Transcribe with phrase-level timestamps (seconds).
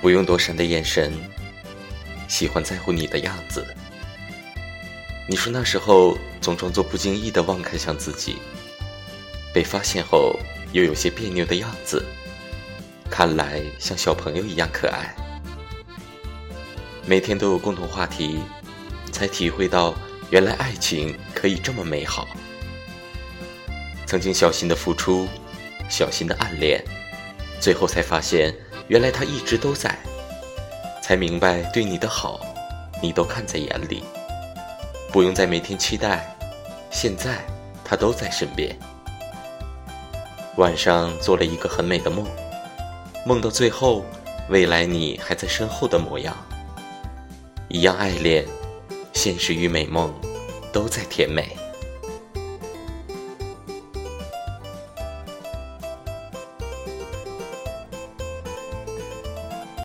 [0.00, 1.12] 不用躲闪的眼神，
[2.28, 3.66] 喜欢在乎你的样子。
[5.28, 8.36] 你说那时候总装作不经意的望看向自己，
[9.52, 10.38] 被发现后
[10.72, 12.04] 又有些别扭的样子，
[13.10, 15.14] 看来像小朋友一样可爱。
[17.04, 18.40] 每天都有共同话题，
[19.10, 19.94] 才体会到
[20.30, 22.28] 原来爱情可以这么美好。
[24.06, 25.26] 曾经小心的付出，
[25.88, 26.84] 小心的暗恋，
[27.60, 28.54] 最后才发现
[28.88, 29.98] 原来他一直都在，
[31.02, 32.40] 才明白对你的好，
[33.02, 34.04] 你都看在眼里。
[35.12, 36.36] 不用再每天期待，
[36.90, 37.44] 现在
[37.84, 38.76] 他都在身边。
[40.56, 42.24] 晚上做了一个很美的梦，
[43.24, 44.04] 梦到最后，
[44.48, 46.36] 未来你还在身后的模样。
[47.68, 48.44] 一样爱恋，
[49.12, 50.14] 现实与美梦
[50.72, 51.56] 都在甜美。